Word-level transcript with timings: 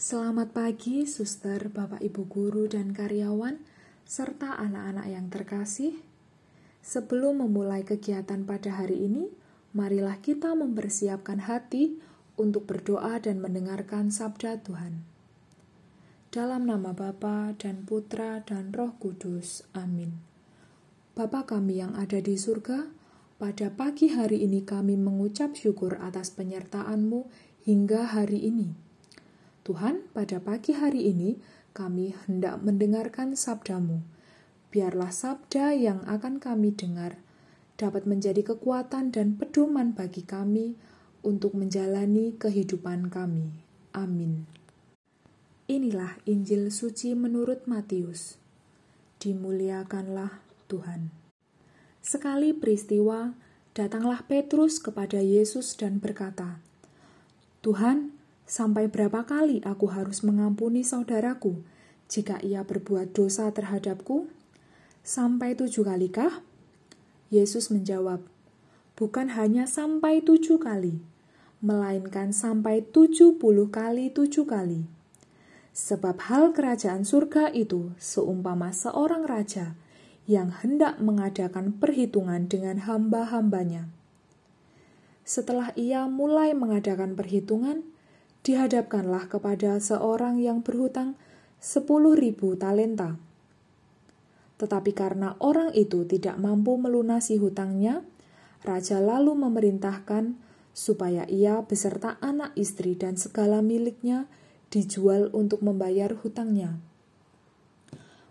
Selamat 0.00 0.56
pagi, 0.56 1.04
suster, 1.04 1.68
bapak, 1.68 2.00
ibu 2.00 2.24
guru, 2.24 2.64
dan 2.64 2.96
karyawan, 2.96 3.60
serta 4.08 4.56
anak-anak 4.56 5.12
yang 5.12 5.28
terkasih. 5.28 5.92
Sebelum 6.80 7.44
memulai 7.44 7.84
kegiatan 7.84 8.48
pada 8.48 8.80
hari 8.80 8.96
ini, 8.96 9.28
marilah 9.76 10.16
kita 10.24 10.56
mempersiapkan 10.56 11.44
hati 11.44 12.00
untuk 12.40 12.64
berdoa 12.64 13.20
dan 13.20 13.44
mendengarkan 13.44 14.08
sabda 14.08 14.64
Tuhan. 14.64 15.04
Dalam 16.32 16.64
nama 16.64 16.96
Bapa 16.96 17.52
dan 17.60 17.84
Putra 17.84 18.40
dan 18.40 18.72
Roh 18.72 18.96
Kudus. 18.96 19.68
Amin. 19.76 20.16
Bapa 21.12 21.44
kami 21.44 21.76
yang 21.76 21.92
ada 21.92 22.24
di 22.24 22.40
surga, 22.40 22.88
pada 23.36 23.68
pagi 23.68 24.08
hari 24.08 24.48
ini 24.48 24.64
kami 24.64 24.96
mengucap 24.96 25.52
syukur 25.52 26.00
atas 26.00 26.32
penyertaan-Mu 26.32 27.28
hingga 27.68 28.16
hari 28.16 28.48
ini. 28.48 28.88
Tuhan, 29.60 30.08
pada 30.16 30.40
pagi 30.40 30.72
hari 30.72 31.12
ini 31.12 31.36
kami 31.76 32.16
hendak 32.26 32.64
mendengarkan 32.64 33.36
sabdamu. 33.36 34.00
Biarlah 34.72 35.12
sabda 35.12 35.76
yang 35.76 36.00
akan 36.06 36.40
kami 36.40 36.72
dengar 36.72 37.20
dapat 37.80 38.04
menjadi 38.04 38.44
kekuatan 38.54 39.12
dan 39.12 39.40
pedoman 39.40 39.96
bagi 39.96 40.24
kami 40.24 40.76
untuk 41.20 41.56
menjalani 41.56 42.36
kehidupan 42.36 43.08
kami. 43.08 43.52
Amin. 43.96 44.44
Inilah 45.70 46.20
Injil 46.28 46.68
suci 46.68 47.16
menurut 47.16 47.64
Matius. 47.64 48.36
Dimuliakanlah 49.20 50.40
Tuhan. 50.68 51.12
Sekali 52.00 52.56
peristiwa, 52.56 53.36
datanglah 53.76 54.24
Petrus 54.24 54.80
kepada 54.80 55.20
Yesus 55.20 55.76
dan 55.76 56.00
berkata, 56.00 56.58
"Tuhan, 57.60 58.19
Sampai 58.50 58.90
berapa 58.90 59.22
kali 59.22 59.62
aku 59.62 59.94
harus 59.94 60.26
mengampuni 60.26 60.82
saudaraku 60.82 61.62
jika 62.10 62.42
ia 62.42 62.66
berbuat 62.66 63.14
dosa 63.14 63.46
terhadapku? 63.54 64.26
Sampai 65.06 65.54
tujuh 65.54 65.86
kalikah? 65.86 66.42
Yesus 67.30 67.70
menjawab, 67.70 68.26
bukan 68.98 69.30
hanya 69.38 69.70
sampai 69.70 70.18
tujuh 70.18 70.58
kali, 70.58 70.98
melainkan 71.62 72.34
sampai 72.34 72.82
tujuh 72.82 73.38
puluh 73.38 73.70
kali 73.70 74.10
tujuh 74.10 74.42
kali. 74.50 74.82
Sebab 75.70 76.18
hal 76.26 76.50
kerajaan 76.50 77.06
surga 77.06 77.54
itu 77.54 77.94
seumpama 78.02 78.74
seorang 78.74 79.30
raja 79.30 79.78
yang 80.26 80.50
hendak 80.50 80.98
mengadakan 80.98 81.70
perhitungan 81.70 82.50
dengan 82.50 82.82
hamba-hambanya. 82.82 83.86
Setelah 85.22 85.70
ia 85.78 86.10
mulai 86.10 86.50
mengadakan 86.50 87.14
perhitungan, 87.14 87.86
dihadapkanlah 88.44 89.28
kepada 89.28 89.76
seorang 89.76 90.40
yang 90.40 90.64
berhutang 90.64 91.16
sepuluh 91.60 92.16
ribu 92.16 92.56
talenta. 92.56 93.20
Tetapi 94.56 94.92
karena 94.92 95.36
orang 95.40 95.72
itu 95.72 96.04
tidak 96.04 96.36
mampu 96.36 96.76
melunasi 96.76 97.40
hutangnya, 97.40 98.04
raja 98.64 99.00
lalu 99.00 99.32
memerintahkan 99.36 100.36
supaya 100.76 101.24
ia 101.28 101.60
beserta 101.64 102.16
anak 102.20 102.52
istri 102.56 102.96
dan 102.96 103.16
segala 103.16 103.60
miliknya 103.64 104.28
dijual 104.68 105.28
untuk 105.32 105.64
membayar 105.64 106.12
hutangnya. 106.12 106.80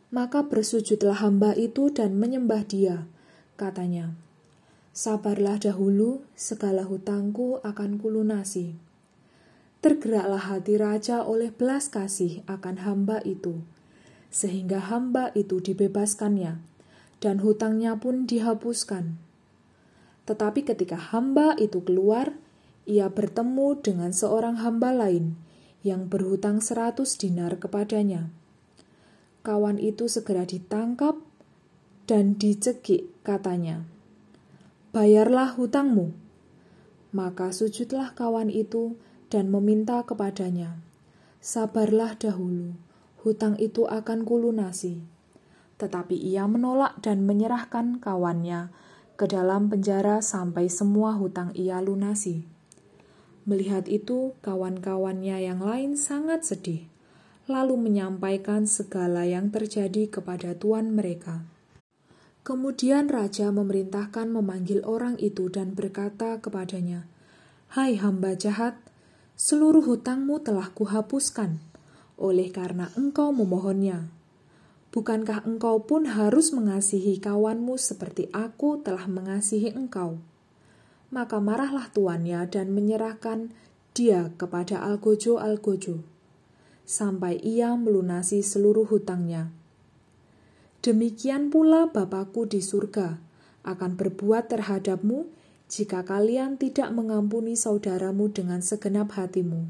Maka 0.09 0.41
bersujudlah 0.49 1.21
hamba 1.21 1.53
itu 1.53 1.93
dan 1.93 2.17
menyembah 2.17 2.65
dia, 2.65 3.05
katanya, 3.61 4.17
Sabarlah 4.89 5.61
dahulu, 5.61 6.25
segala 6.33 6.81
hutangku 6.81 7.61
akan 7.61 8.01
kulunasi. 8.01 8.88
Tergeraklah 9.79 10.51
hati 10.51 10.75
raja 10.75 11.23
oleh 11.23 11.55
belas 11.55 11.87
kasih 11.87 12.43
akan 12.51 12.83
hamba 12.83 13.23
itu, 13.23 13.63
sehingga 14.27 14.83
hamba 14.83 15.31
itu 15.39 15.63
dibebaskannya, 15.63 16.59
dan 17.23 17.35
hutangnya 17.39 17.95
pun 17.95 18.27
dihapuskan. 18.27 19.15
Tetapi 20.27 20.67
ketika 20.67 20.99
hamba 20.99 21.55
itu 21.55 21.79
keluar, 21.79 22.35
ia 22.83 23.07
bertemu 23.07 23.79
dengan 23.79 24.11
seorang 24.11 24.59
hamba 24.59 24.91
lain 24.91 25.39
yang 25.87 26.11
berhutang 26.11 26.59
seratus 26.59 27.15
dinar 27.15 27.55
kepadanya. 27.55 28.27
Kawan 29.47 29.79
itu 29.79 30.11
segera 30.11 30.43
ditangkap 30.43 31.15
dan 32.03 32.35
dicekik 32.35 33.07
katanya, 33.23 33.87
Bayarlah 34.91 35.55
hutangmu. 35.55 36.11
Maka 37.15 37.55
sujudlah 37.55 38.11
kawan 38.17 38.51
itu 38.51 38.99
dan 39.29 39.53
meminta 39.53 40.01
kepadanya, 40.03 40.81
Sabarlah 41.39 42.19
dahulu, 42.19 42.75
hutang 43.23 43.55
itu 43.63 43.87
akan 43.87 44.27
kulunasi. 44.27 44.99
Tetapi 45.79 46.19
ia 46.19 46.43
menolak 46.51 46.99
dan 46.99 47.23
menyerahkan 47.23 48.03
kawannya 48.03 48.67
ke 49.15 49.23
dalam 49.23 49.71
penjara 49.71 50.19
sampai 50.19 50.67
semua 50.67 51.15
hutang 51.15 51.55
ia 51.55 51.79
lunasi. 51.79 52.43
Melihat 53.47 53.87
itu, 53.87 54.35
kawan-kawannya 54.43 55.39
yang 55.39 55.63
lain 55.63 55.95
sangat 55.95 56.43
sedih, 56.43 56.91
lalu 57.47 57.79
menyampaikan 57.79 58.67
segala 58.67 59.23
yang 59.23 59.47
terjadi 59.49 60.11
kepada 60.11 60.59
tuan 60.59 60.91
mereka. 60.91 61.47
Kemudian 62.43 63.07
raja 63.07 63.51
memerintahkan 63.51 64.27
memanggil 64.27 64.83
orang 64.83 65.15
itu 65.19 65.47
dan 65.47 65.71
berkata 65.71 66.39
kepadanya, 66.43 67.07
"Hai 67.71 67.95
hamba 67.95 68.35
jahat, 68.35 68.79
seluruh 69.39 69.87
hutangmu 69.87 70.43
telah 70.43 70.67
kuhapuskan, 70.75 71.63
oleh 72.19 72.51
karena 72.51 72.91
engkau 72.99 73.31
memohonnya. 73.31 74.11
Bukankah 74.91 75.47
engkau 75.47 75.79
pun 75.87 76.11
harus 76.11 76.51
mengasihi 76.51 77.23
kawanmu 77.23 77.79
seperti 77.79 78.27
aku 78.35 78.83
telah 78.83 79.07
mengasihi 79.07 79.71
engkau? 79.71 80.19
Maka 81.07 81.39
marahlah 81.39 81.87
tuannya 81.87 82.43
dan 82.51 82.75
menyerahkan 82.75 83.55
dia 83.95 84.27
kepada 84.35 84.83
Algojo-Algojo, 84.83 86.03
sampai 86.83 87.39
ia 87.39 87.79
melunasi 87.79 88.43
seluruh 88.43 88.91
hutangnya. 88.91 89.55
Demikian 90.83 91.47
pula 91.47 91.87
Bapakku 91.87 92.43
di 92.43 92.59
surga 92.59 93.23
akan 93.63 93.95
berbuat 93.95 94.51
terhadapmu 94.51 95.38
jika 95.69 96.01
kalian 96.01 96.57
tidak 96.57 96.89
mengampuni 96.89 97.53
saudaramu 97.53 98.33
dengan 98.33 98.65
segenap 98.65 99.13
hatimu. 99.13 99.69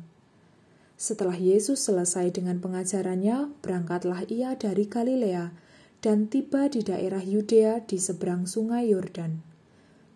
Setelah 0.95 1.35
Yesus 1.35 1.83
selesai 1.83 2.31
dengan 2.31 2.63
pengajarannya, 2.63 3.51
berangkatlah 3.59 4.23
ia 4.31 4.55
dari 4.55 4.88
Galilea 4.88 5.51
dan 5.99 6.31
tiba 6.31 6.71
di 6.71 6.83
daerah 6.83 7.19
Yudea 7.19 7.83
di 7.83 7.99
seberang 7.99 8.47
sungai 8.47 8.91
Yordan. 8.91 9.43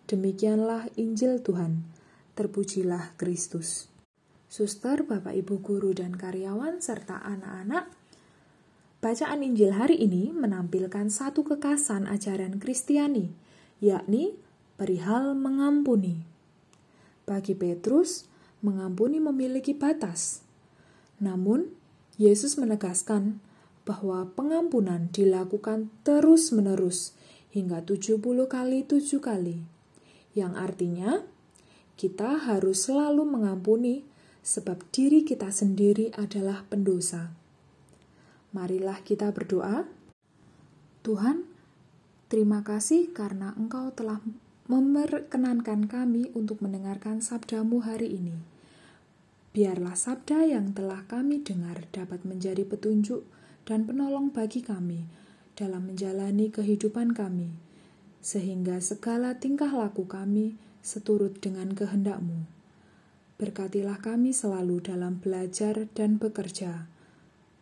Demikianlah 0.08 0.88
Injil 0.96 1.40
Tuhan. 1.40 1.84
Terpujilah 2.36 3.16
Kristus. 3.16 3.88
Suster, 4.50 5.04
Bapak 5.08 5.32
Ibu 5.32 5.64
guru 5.64 5.96
dan 5.96 6.18
karyawan 6.18 6.84
serta 6.84 7.22
anak-anak, 7.22 7.88
bacaan 9.00 9.40
Injil 9.40 9.72
hari 9.72 10.00
ini 10.00 10.34
menampilkan 10.36 11.08
satu 11.08 11.46
kekasan 11.46 12.04
ajaran 12.10 12.60
Kristiani, 12.60 13.32
yakni 13.80 14.36
perihal 14.74 15.38
mengampuni. 15.38 16.22
Bagi 17.24 17.56
Petrus, 17.56 18.28
mengampuni 18.60 19.20
memiliki 19.20 19.76
batas. 19.76 20.44
Namun, 21.20 21.72
Yesus 22.16 22.56
menegaskan 22.56 23.42
bahwa 23.84 24.24
pengampunan 24.32 25.12
dilakukan 25.12 25.92
terus-menerus 26.06 27.12
hingga 27.52 27.84
70 27.84 28.22
kali 28.50 28.82
tujuh 28.82 29.20
kali, 29.22 29.62
yang 30.34 30.58
artinya 30.58 31.22
kita 31.94 32.38
harus 32.50 32.90
selalu 32.90 33.22
mengampuni 33.22 34.02
sebab 34.42 34.82
diri 34.90 35.22
kita 35.22 35.54
sendiri 35.54 36.10
adalah 36.18 36.66
pendosa. 36.66 37.30
Marilah 38.50 39.02
kita 39.02 39.30
berdoa. 39.30 39.86
Tuhan, 41.06 41.46
terima 42.26 42.62
kasih 42.66 43.10
karena 43.14 43.54
Engkau 43.54 43.90
telah 43.94 44.18
memperkenankan 44.64 45.84
kami 45.84 46.32
untuk 46.32 46.64
mendengarkan 46.64 47.20
sabdamu 47.20 47.84
hari 47.84 48.16
ini. 48.16 48.36
Biarlah 49.52 49.92
sabda 49.92 50.48
yang 50.48 50.72
telah 50.72 51.04
kami 51.04 51.44
dengar 51.44 51.84
dapat 51.92 52.24
menjadi 52.24 52.64
petunjuk 52.64 53.28
dan 53.68 53.84
penolong 53.84 54.32
bagi 54.32 54.64
kami 54.64 55.04
dalam 55.54 55.92
menjalani 55.92 56.48
kehidupan 56.48 57.12
kami, 57.12 57.54
sehingga 58.24 58.80
segala 58.80 59.36
tingkah 59.36 59.70
laku 59.70 60.08
kami 60.08 60.56
seturut 60.80 61.38
dengan 61.38 61.76
kehendakmu. 61.76 62.48
Berkatilah 63.36 64.00
kami 64.00 64.32
selalu 64.32 64.80
dalam 64.80 65.20
belajar 65.20 65.86
dan 65.92 66.16
bekerja, 66.16 66.88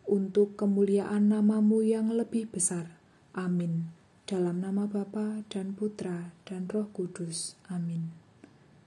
untuk 0.07 0.55
kemuliaan 0.55 1.29
namamu 1.29 1.83
yang 1.83 2.09
lebih 2.15 2.47
besar. 2.47 2.95
Amin. 3.35 4.02
Dalam 4.33 4.65
nama 4.65 4.89
Bapa 4.89 5.45
dan 5.45 5.77
Putra 5.77 6.33
dan 6.49 6.65
Roh 6.65 6.89
Kudus. 6.89 7.53
Amin. 7.69 8.09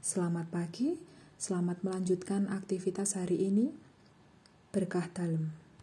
Selamat 0.02 0.50
pagi, 0.50 0.98
selamat 1.38 1.86
melanjutkan 1.86 2.50
aktivitas 2.50 3.14
hari 3.14 3.46
ini. 3.46 3.70
berkah 4.74 5.06
dalam. 5.14 5.54